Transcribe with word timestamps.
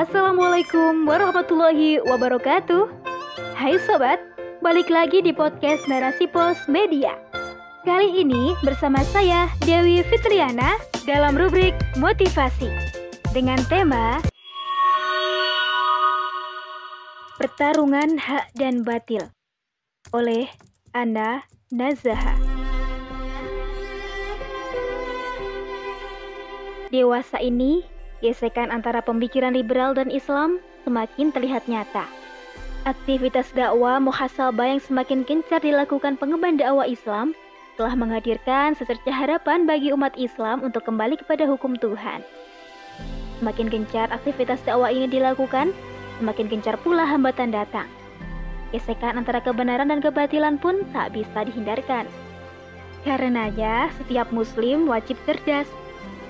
Assalamualaikum 0.00 1.04
warahmatullahi 1.04 2.00
wabarakatuh. 2.00 2.88
Hai 3.52 3.76
sobat, 3.84 4.16
balik 4.64 4.88
lagi 4.88 5.20
di 5.20 5.28
podcast 5.28 5.84
Narasi 5.92 6.24
Pos 6.24 6.56
Media. 6.72 7.20
Kali 7.84 8.08
ini 8.24 8.56
bersama 8.64 9.04
saya 9.12 9.52
Dewi 9.60 10.00
Fitriana 10.08 10.80
dalam 11.04 11.36
rubrik 11.36 11.76
motivasi 12.00 12.72
dengan 13.36 13.60
tema 13.68 14.24
Pertarungan 17.36 18.16
Hak 18.16 18.56
dan 18.56 18.80
Batil 18.80 19.28
oleh 20.16 20.48
Ana 20.96 21.44
Nazaha. 21.68 22.40
Dewasa 26.88 27.36
ini, 27.44 27.99
gesekan 28.20 28.68
antara 28.68 29.00
pemikiran 29.00 29.56
liberal 29.56 29.96
dan 29.96 30.12
Islam 30.12 30.60
semakin 30.84 31.32
terlihat 31.32 31.66
nyata. 31.68 32.04
Aktivitas 32.88 33.52
dakwah 33.52 34.00
muhasabah 34.00 34.72
yang 34.76 34.80
semakin 34.80 35.24
gencar 35.28 35.60
dilakukan 35.60 36.16
pengemban 36.16 36.56
dakwah 36.56 36.88
Islam 36.88 37.36
telah 37.76 37.92
menghadirkan 37.92 38.72
secerca 38.76 39.12
harapan 39.12 39.68
bagi 39.68 39.92
umat 39.92 40.16
Islam 40.16 40.64
untuk 40.64 40.88
kembali 40.88 41.20
kepada 41.20 41.44
hukum 41.44 41.76
Tuhan. 41.76 42.24
Semakin 43.40 43.68
gencar 43.72 44.08
aktivitas 44.12 44.60
dakwah 44.64 44.92
ini 44.92 45.08
dilakukan, 45.08 45.72
semakin 46.20 46.46
gencar 46.48 46.76
pula 46.80 47.08
hambatan 47.08 47.52
datang. 47.52 47.88
Gesekan 48.72 49.16
antara 49.16 49.40
kebenaran 49.40 49.88
dan 49.88 50.04
kebatilan 50.04 50.60
pun 50.60 50.84
tak 50.92 51.16
bisa 51.16 51.48
dihindarkan. 51.48 52.04
Karenanya, 53.00 53.88
setiap 53.96 54.28
muslim 54.28 54.84
wajib 54.84 55.16
cerdas, 55.24 55.66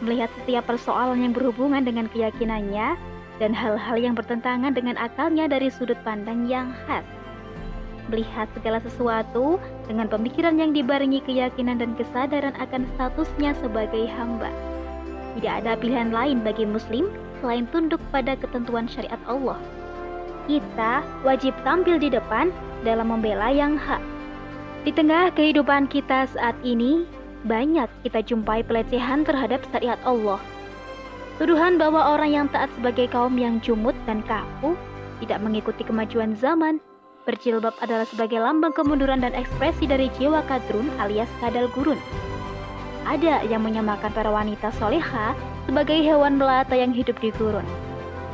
melihat 0.00 0.32
setiap 0.42 0.68
persoalan 0.68 1.20
yang 1.20 1.32
berhubungan 1.32 1.84
dengan 1.84 2.09
keyakinannya 2.09 2.96
dan 3.40 3.50
hal-hal 3.56 3.96
yang 3.96 4.12
bertentangan 4.16 4.76
dengan 4.76 5.00
akalnya 5.00 5.48
dari 5.48 5.73
sudut 5.73 5.96
pandang 6.04 6.45
yang 6.48 6.73
khas 6.84 7.04
melihat 8.10 8.51
segala 8.59 8.82
sesuatu 8.82 9.56
dengan 9.87 10.10
pemikiran 10.10 10.59
yang 10.59 10.74
dibarengi 10.74 11.23
keyakinan 11.24 11.78
dan 11.78 11.95
kesadaran 11.95 12.52
akan 12.59 12.84
statusnya 12.98 13.54
sebagai 13.62 14.10
hamba. 14.10 14.51
Tidak 15.38 15.62
ada 15.62 15.78
pilihan 15.78 16.10
lain 16.10 16.43
bagi 16.43 16.66
muslim 16.66 17.06
selain 17.38 17.71
tunduk 17.71 18.02
pada 18.10 18.34
ketentuan 18.34 18.90
syariat 18.90 19.23
Allah. 19.30 19.56
Kita 20.51 21.06
wajib 21.23 21.54
tampil 21.62 22.02
di 22.02 22.10
depan 22.10 22.51
dalam 22.82 23.15
membela 23.15 23.54
yang 23.54 23.78
hak. 23.78 24.02
Di 24.82 24.90
tengah 24.90 25.30
kehidupan 25.38 25.87
kita 25.87 26.26
saat 26.34 26.59
ini, 26.66 27.06
banyak 27.45 27.88
kita 28.05 28.21
jumpai 28.24 28.65
pelecehan 28.65 29.24
terhadap 29.24 29.65
syariat 29.73 30.01
Allah. 30.05 30.41
Tuduhan 31.41 31.80
bahwa 31.80 32.16
orang 32.16 32.30
yang 32.37 32.46
taat 32.52 32.69
sebagai 32.77 33.09
kaum 33.09 33.37
yang 33.41 33.63
jumut 33.65 33.96
dan 34.05 34.21
kaku 34.29 34.77
tidak 35.24 35.41
mengikuti 35.41 35.85
kemajuan 35.85 36.37
zaman 36.37 36.80
Berjilbab 37.29 37.77
adalah 37.85 38.09
sebagai 38.09 38.41
lambang 38.41 38.73
kemunduran 38.73 39.21
dan 39.21 39.37
ekspresi 39.37 39.85
dari 39.85 40.09
jiwa 40.16 40.41
kadrun 40.49 40.88
alias 40.96 41.29
kadal 41.45 41.68
gurun. 41.77 42.01
Ada 43.05 43.45
yang 43.45 43.61
menyamakan 43.61 44.09
para 44.16 44.33
wanita 44.33 44.73
soleha 44.80 45.37
sebagai 45.68 46.01
hewan 46.01 46.41
melata 46.41 46.73
yang 46.73 46.96
hidup 46.96 47.21
di 47.21 47.29
gurun. 47.37 47.65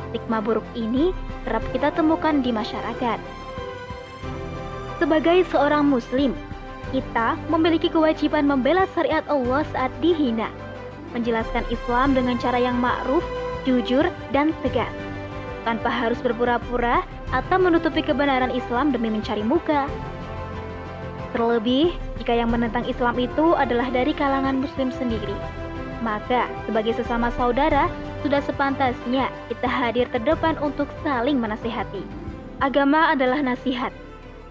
Stigma 0.07 0.39
buruk 0.39 0.63
ini 0.71 1.11
kerap 1.43 1.63
kita 1.75 1.91
temukan 1.91 2.39
di 2.39 2.55
masyarakat. 2.55 3.19
Sebagai 5.03 5.45
seorang 5.51 5.83
muslim, 5.83 6.31
kita 6.91 7.35
memiliki 7.51 7.91
kewajiban 7.91 8.47
membela 8.47 8.87
syariat 8.95 9.23
Allah 9.27 9.63
saat 9.75 9.91
dihina, 9.99 10.47
menjelaskan 11.11 11.67
Islam 11.71 12.15
dengan 12.15 12.39
cara 12.39 12.59
yang 12.59 12.79
ma'ruf, 12.79 13.23
jujur, 13.67 14.07
dan 14.31 14.55
tegas, 14.63 14.91
tanpa 15.67 15.91
harus 15.91 16.19
berpura-pura 16.23 17.03
atau 17.35 17.57
menutupi 17.59 17.99
kebenaran 17.99 18.55
Islam 18.55 18.95
demi 18.95 19.11
mencari 19.11 19.43
muka. 19.43 19.91
Terlebih, 21.35 21.91
jika 22.23 22.31
yang 22.31 22.47
menentang 22.47 22.87
Islam 22.87 23.19
itu 23.19 23.51
adalah 23.53 23.91
dari 23.91 24.15
kalangan 24.15 24.63
Muslim 24.63 24.95
sendiri, 24.95 25.35
maka 25.99 26.47
sebagai 26.63 26.95
sesama 26.95 27.27
saudara, 27.35 27.91
sudah 28.23 28.39
sepantasnya 28.41 29.27
kita 29.51 29.67
hadir 29.67 30.07
terdepan 30.09 30.55
untuk 30.63 30.87
saling 31.03 31.37
menasihati. 31.37 32.01
Agama 32.63 33.13
adalah 33.13 33.43
nasihat. 33.43 33.93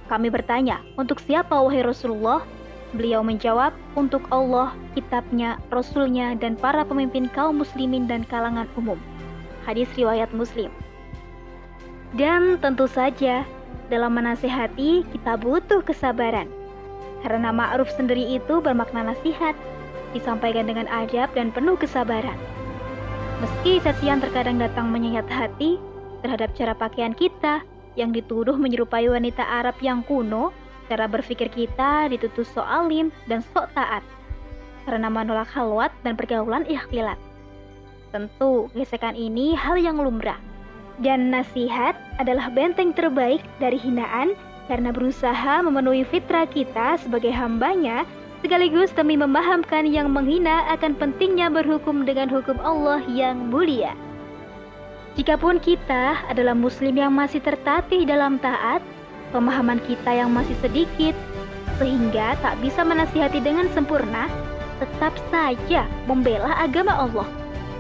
Kami 0.07 0.31
bertanya, 0.31 0.83
untuk 0.95 1.19
siapa 1.19 1.59
wahai 1.59 1.83
Rasulullah? 1.83 2.47
Beliau 2.95 3.27
menjawab, 3.27 3.75
untuk 3.99 4.23
Allah, 4.31 4.71
kitabnya, 4.95 5.59
Rasulnya, 5.75 6.39
dan 6.39 6.55
para 6.55 6.87
pemimpin 6.87 7.27
kaum 7.35 7.59
muslimin 7.59 8.07
dan 8.07 8.23
kalangan 8.31 8.71
umum. 8.79 8.97
Hadis 9.67 9.91
riwayat 9.99 10.31
Muslim. 10.31 10.71
Dan 12.15 12.63
tentu 12.63 12.87
saja, 12.87 13.43
dalam 13.91 14.15
menasehati 14.15 15.03
kita 15.11 15.35
butuh 15.43 15.83
kesabaran. 15.83 16.47
Karena 17.27 17.51
ma'ruf 17.51 17.91
sendiri 17.91 18.39
itu 18.39 18.63
bermakna 18.63 19.11
nasihat, 19.11 19.59
disampaikan 20.15 20.71
dengan 20.71 20.87
adab 20.87 21.35
dan 21.35 21.51
penuh 21.51 21.75
kesabaran. 21.75 22.39
Meski 23.43 23.83
cacian 23.83 24.23
terkadang 24.23 24.57
datang 24.63 24.89
menyayat 24.89 25.27
hati 25.29 25.77
terhadap 26.25 26.55
cara 26.57 26.73
pakaian 26.73 27.13
kita 27.13 27.61
yang 27.97 28.13
dituduh 28.13 28.55
menyerupai 28.55 29.09
wanita 29.09 29.43
Arab 29.43 29.81
yang 29.81 30.05
kuno, 30.05 30.53
cara 30.87 31.11
berpikir 31.11 31.51
kita 31.51 32.07
ditutup 32.13 32.47
sok 32.47 32.69
alim 32.69 33.11
dan 33.27 33.43
sok 33.43 33.73
taat 33.75 34.05
karena 34.87 35.11
menolak 35.11 35.51
halwat 35.51 35.91
dan 36.07 36.15
pergaulan 36.15 36.63
ikhtilat. 36.71 37.19
Tentu, 38.15 38.71
gesekan 38.73 39.19
ini 39.19 39.59
hal 39.59 39.77
yang 39.77 39.99
lumrah. 39.99 40.39
Dan 41.03 41.29
nasihat 41.29 41.99
adalah 42.17 42.49
benteng 42.49 42.97
terbaik 42.97 43.45
dari 43.61 43.77
hinaan 43.77 44.33
karena 44.71 44.95
berusaha 44.95 45.61
memenuhi 45.61 46.07
fitrah 46.09 46.49
kita 46.49 46.97
sebagai 46.97 47.35
hambanya 47.35 48.09
sekaligus 48.41 48.95
demi 48.97 49.19
memahamkan 49.19 49.85
yang 49.85 50.09
menghina 50.09 50.65
akan 50.73 50.97
pentingnya 50.97 51.53
berhukum 51.53 52.09
dengan 52.09 52.31
hukum 52.33 52.57
Allah 52.65 53.03
yang 53.11 53.53
mulia. 53.53 53.93
Jikapun 55.17 55.57
kita 55.65 56.29
adalah 56.29 56.53
muslim 56.53 56.93
yang 57.01 57.09
masih 57.09 57.41
tertatih 57.41 58.05
dalam 58.05 58.37
taat, 58.37 58.85
pemahaman 59.33 59.81
kita 59.89 60.13
yang 60.13 60.29
masih 60.29 60.53
sedikit, 60.61 61.17
sehingga 61.81 62.37
tak 62.45 62.61
bisa 62.61 62.85
menasihati 62.85 63.41
dengan 63.41 63.65
sempurna, 63.73 64.29
tetap 64.77 65.17
saja 65.33 65.89
membela 66.05 66.53
agama 66.61 66.93
Allah, 66.93 67.25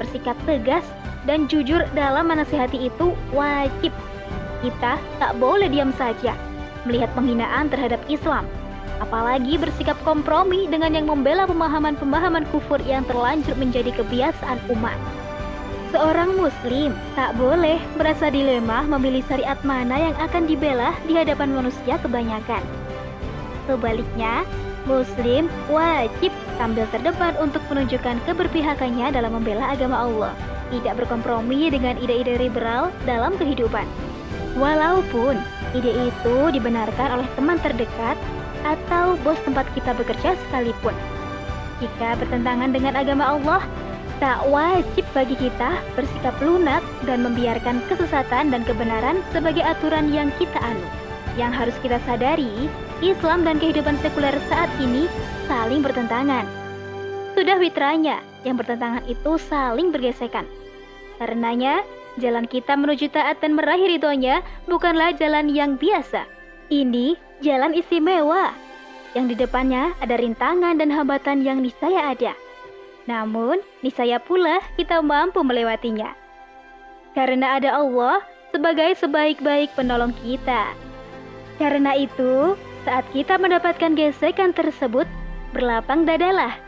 bersikap 0.00 0.32
tegas 0.48 0.80
dan 1.28 1.44
jujur 1.44 1.84
dalam 1.92 2.32
menasihati 2.32 2.88
itu 2.88 3.12
wajib. 3.36 3.92
Kita 4.64 4.96
tak 5.20 5.36
boleh 5.36 5.68
diam 5.68 5.92
saja 6.00 6.32
melihat 6.88 7.12
penghinaan 7.12 7.68
terhadap 7.68 8.00
Islam, 8.08 8.48
apalagi 9.04 9.60
bersikap 9.60 10.00
kompromi 10.08 10.64
dengan 10.72 10.96
yang 10.96 11.04
membela 11.04 11.44
pemahaman-pemahaman 11.44 12.48
kufur 12.48 12.80
yang 12.88 13.04
terlanjur 13.04 13.52
menjadi 13.60 13.92
kebiasaan 13.92 14.56
umat. 14.72 14.96
Seorang 15.94 16.34
muslim 16.34 16.90
tak 17.14 17.38
boleh 17.38 17.78
merasa 17.94 18.26
dilema 18.26 18.82
memilih 18.82 19.22
syariat 19.30 19.58
mana 19.62 20.10
yang 20.10 20.16
akan 20.18 20.50
dibela 20.50 20.90
di 21.06 21.14
hadapan 21.14 21.54
manusia 21.54 21.94
kebanyakan. 22.02 22.62
Sebaliknya, 23.70 24.42
muslim 24.90 25.46
wajib 25.70 26.34
tampil 26.58 26.86
terdepan 26.90 27.38
untuk 27.38 27.62
menunjukkan 27.70 28.18
keberpihakannya 28.26 29.14
dalam 29.14 29.38
membela 29.38 29.70
agama 29.70 30.06
Allah 30.06 30.34
tidak 30.74 30.98
berkompromi 30.98 31.70
dengan 31.70 31.94
ide-ide 32.02 32.38
liberal 32.38 32.90
dalam 33.06 33.38
kehidupan. 33.38 33.86
Walaupun 34.58 35.38
ide 35.76 36.10
itu 36.10 36.36
dibenarkan 36.50 37.20
oleh 37.20 37.28
teman 37.38 37.60
terdekat 37.60 38.18
atau 38.66 39.14
bos 39.22 39.38
tempat 39.46 39.68
kita 39.76 39.94
bekerja 39.94 40.34
sekalipun. 40.48 40.96
Jika 41.78 42.16
bertentangan 42.16 42.72
dengan 42.72 42.96
agama 42.96 43.36
Allah, 43.36 43.62
tak 44.16 44.48
wajib 44.48 45.04
bagi 45.12 45.36
kita 45.36 45.80
bersikap 45.92 46.32
lunak 46.40 46.80
dan 47.04 47.20
membiarkan 47.20 47.84
kesesatan 47.88 48.48
dan 48.48 48.62
kebenaran 48.64 49.20
sebagai 49.32 49.60
aturan 49.60 50.08
yang 50.08 50.32
kita 50.40 50.56
anut. 50.60 50.92
Yang 51.36 51.52
harus 51.52 51.76
kita 51.84 51.98
sadari, 52.08 52.68
Islam 53.04 53.44
dan 53.44 53.60
kehidupan 53.60 54.00
sekuler 54.00 54.32
saat 54.48 54.72
ini 54.80 55.04
saling 55.44 55.84
bertentangan. 55.84 56.48
Sudah 57.36 57.60
fitranya, 57.60 58.24
yang 58.48 58.56
bertentangan 58.56 59.04
itu 59.04 59.36
saling 59.36 59.92
bergesekan. 59.92 60.48
Karenanya, 61.20 61.84
jalan 62.16 62.48
kita 62.48 62.72
menuju 62.72 63.12
taat 63.12 63.44
dan 63.44 63.52
meraih 63.52 63.84
ridhonya 63.84 64.40
bukanlah 64.64 65.12
jalan 65.12 65.52
yang 65.52 65.76
biasa. 65.76 66.24
Ini 66.72 67.20
jalan 67.44 67.76
istimewa, 67.76 68.56
yang 69.12 69.28
di 69.28 69.36
depannya 69.36 69.96
ada 70.00 70.16
rintangan 70.16 70.76
dan 70.76 70.88
hambatan 70.92 71.40
yang 71.40 71.60
niscaya 71.60 72.16
ada. 72.16 72.32
Namun, 73.06 73.62
niscaya 73.82 74.18
pula 74.18 74.58
kita 74.74 74.98
mampu 75.02 75.42
melewatinya. 75.46 76.14
Karena 77.14 77.56
ada 77.56 77.78
Allah 77.78 78.20
sebagai 78.50 78.94
sebaik-baik 78.98 79.72
penolong 79.78 80.12
kita. 80.20 80.74
Karena 81.56 81.96
itu, 81.96 82.58
saat 82.84 83.06
kita 83.14 83.38
mendapatkan 83.40 83.96
gesekan 83.96 84.52
tersebut, 84.52 85.08
berlapang 85.54 86.04
dadalah 86.04 86.66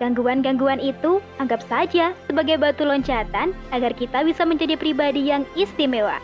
Gangguan-gangguan 0.00 0.80
itu 0.80 1.20
anggap 1.36 1.60
saja 1.68 2.16
sebagai 2.24 2.56
batu 2.56 2.88
loncatan 2.88 3.52
agar 3.68 3.92
kita 3.92 4.24
bisa 4.24 4.48
menjadi 4.48 4.80
pribadi 4.80 5.28
yang 5.28 5.44
istimewa. 5.52 6.16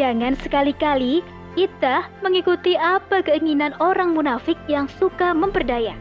Jangan 0.00 0.32
sekali-kali 0.40 1.20
kita 1.60 2.08
mengikuti 2.24 2.72
apa 2.80 3.20
keinginan 3.20 3.76
orang 3.84 4.16
munafik 4.16 4.56
yang 4.64 4.88
suka 4.96 5.36
memperdaya, 5.36 5.92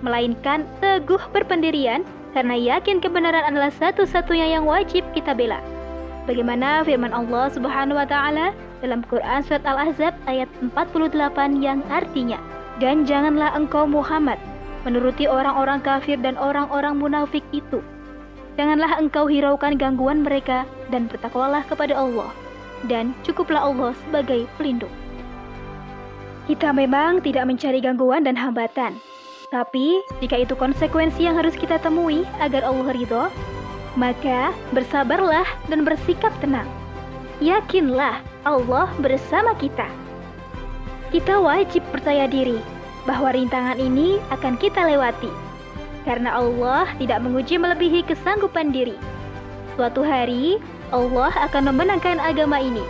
melainkan 0.00 0.64
teguh 0.78 1.20
berpendirian 1.34 2.06
karena 2.36 2.54
yakin 2.54 3.02
kebenaran 3.02 3.42
adalah 3.42 3.72
satu-satunya 3.72 4.58
yang 4.58 4.64
wajib 4.68 5.02
kita 5.16 5.34
bela. 5.34 5.58
Bagaimana 6.28 6.84
firman 6.84 7.10
Allah 7.10 7.48
Subhanahu 7.48 7.96
wa 7.96 8.04
taala 8.04 8.52
dalam 8.84 9.00
Quran 9.08 9.40
surat 9.42 9.64
Al-Ahzab 9.64 10.12
ayat 10.28 10.46
48 10.60 11.64
yang 11.64 11.80
artinya, 11.88 12.36
"Dan 12.78 13.08
janganlah 13.08 13.56
engkau 13.56 13.88
Muhammad 13.88 14.36
menuruti 14.86 15.26
orang-orang 15.26 15.80
kafir 15.82 16.20
dan 16.20 16.36
orang-orang 16.38 17.00
munafik 17.00 17.42
itu. 17.50 17.80
Janganlah 18.60 19.00
engkau 19.00 19.26
hiraukan 19.26 19.80
gangguan 19.80 20.22
mereka 20.22 20.68
dan 20.92 21.08
bertakwalah 21.08 21.64
kepada 21.66 21.96
Allah, 21.96 22.30
dan 22.86 23.16
cukuplah 23.24 23.64
Allah 23.64 23.96
sebagai 24.06 24.44
pelindung." 24.60 24.92
Kita 26.44 26.76
memang 26.76 27.24
tidak 27.24 27.48
mencari 27.48 27.80
gangguan 27.80 28.24
dan 28.24 28.36
hambatan, 28.36 29.00
tapi, 29.48 30.04
jika 30.20 30.36
itu 30.36 30.52
konsekuensi 30.52 31.24
yang 31.24 31.40
harus 31.40 31.56
kita 31.56 31.80
temui 31.80 32.28
agar 32.36 32.68
Allah 32.68 32.92
ridho, 32.92 33.24
maka 33.96 34.52
bersabarlah 34.76 35.48
dan 35.72 35.88
bersikap 35.88 36.28
tenang. 36.44 36.68
Yakinlah 37.40 38.20
Allah 38.44 38.92
bersama 39.00 39.56
kita. 39.56 39.88
Kita 41.08 41.40
wajib 41.40 41.80
percaya 41.88 42.28
diri 42.28 42.60
bahwa 43.08 43.32
rintangan 43.32 43.80
ini 43.80 44.20
akan 44.28 44.60
kita 44.60 44.84
lewati, 44.84 45.32
karena 46.04 46.36
Allah 46.36 46.84
tidak 47.00 47.24
menguji 47.24 47.56
melebihi 47.56 48.04
kesanggupan 48.04 48.68
diri. 48.68 49.00
Suatu 49.80 50.04
hari, 50.04 50.60
Allah 50.92 51.32
akan 51.48 51.72
memenangkan 51.72 52.20
agama 52.20 52.60
ini. 52.60 52.84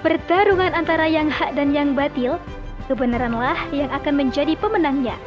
Pertarungan 0.00 0.72
antara 0.72 1.04
yang 1.04 1.28
hak 1.28 1.52
dan 1.52 1.76
yang 1.76 1.92
batil, 1.92 2.40
kebenaranlah 2.88 3.60
yang 3.76 3.92
akan 3.92 4.24
menjadi 4.24 4.56
pemenangnya 4.56 5.20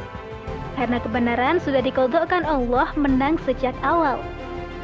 karena 0.78 0.98
kebenaran 1.02 1.56
sudah 1.62 1.82
dikodokkan 1.82 2.46
Allah 2.46 2.90
menang 2.94 3.38
sejak 3.46 3.74
awal. 3.82 4.20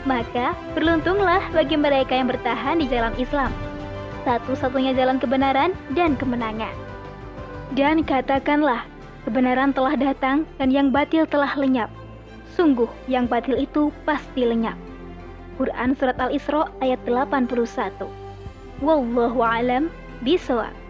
Maka 0.07 0.55
beruntunglah 0.79 1.43
bagi 1.51 1.75
mereka 1.75 2.15
yang 2.15 2.31
bertahan 2.31 2.79
di 2.79 2.87
jalan 2.87 3.15
Islam, 3.19 3.51
satu-satunya 4.23 4.95
jalan 4.95 5.19
kebenaran 5.19 5.75
dan 5.99 6.15
kemenangan. 6.15 6.73
Dan 7.75 8.07
katakanlah, 8.07 8.87
kebenaran 9.27 9.75
telah 9.75 9.99
datang 9.99 10.47
dan 10.63 10.71
yang 10.71 10.95
batil 10.95 11.27
telah 11.27 11.51
lenyap. 11.59 11.91
Sungguh, 12.55 12.89
yang 13.11 13.27
batil 13.27 13.59
itu 13.59 13.91
pasti 14.07 14.47
lenyap. 14.47 14.79
Quran 15.57 15.97
Surat 15.97 16.21
Al-Isra 16.21 16.69
ayat 16.85 17.01
81 17.09 17.49
Wallahu 18.85 19.41
alam 19.41 19.89
bisawab 20.21 20.86